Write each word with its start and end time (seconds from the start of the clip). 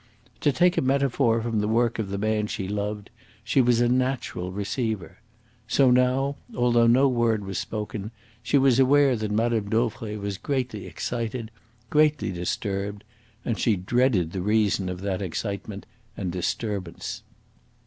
To 0.39 0.51
take 0.51 0.77
a 0.79 0.81
metaphor 0.81 1.43
from 1.43 1.59
the 1.59 1.67
work 1.67 1.99
of 1.99 2.09
the 2.09 2.17
man 2.17 2.47
she 2.47 2.67
loved, 2.67 3.11
she 3.43 3.61
was 3.61 3.79
a 3.81 3.87
natural 3.87 4.51
receiver. 4.51 5.19
So 5.67 5.91
now, 5.91 6.37
although 6.55 6.87
no 6.87 7.07
word 7.07 7.45
was 7.45 7.59
spoken, 7.59 8.09
she 8.41 8.57
was 8.57 8.79
aware 8.79 9.15
that 9.15 9.29
Mme. 9.29 9.69
Dauvray 9.69 10.17
was 10.17 10.39
greatly 10.39 10.87
excited 10.87 11.51
greatly 11.91 12.31
disturbed; 12.31 13.03
and 13.45 13.59
she 13.59 13.75
dreaded 13.75 14.31
the 14.31 14.41
reason 14.41 14.89
of 14.89 15.01
that 15.01 15.21
excitement 15.21 15.85
and 16.17 16.31
disturbance. 16.31 17.21